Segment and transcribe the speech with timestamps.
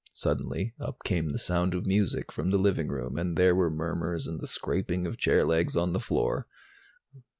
[0.15, 4.25] Suddenly, up came the sound of music from the living room and there were murmurs
[4.25, 6.47] and the scraping of chair legs on the floor.